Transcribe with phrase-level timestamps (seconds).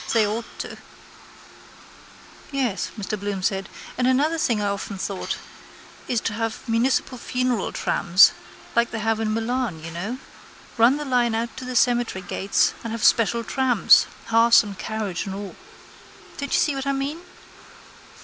[0.13, 0.79] They ought to.
[2.51, 3.69] —Yes, Mr Bloom said,
[3.99, 5.37] and another thing I often thought,
[6.07, 8.31] is to have municipal funeral trams
[8.75, 10.17] like they have in Milan, you know.
[10.75, 15.27] Run the line out to the cemetery gates and have special trams, hearse and carriage
[15.27, 15.55] and all.
[16.37, 17.19] Don't you see what I mean?